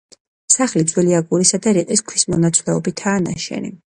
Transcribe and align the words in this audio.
სახლი 0.53 0.81
ძველი 0.91 1.13
აგურისა 1.17 1.59
და 1.67 1.75
რიყის 1.77 2.03
ქვის 2.11 2.27
მონაცვლეობითაა 2.35 3.23
ნაშენი. 3.29 3.73